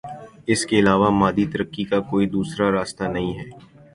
[0.47, 3.49] اس کے علاوہ مادی ترقی کا کوئی دوسرا راستہ نہیں ہے۔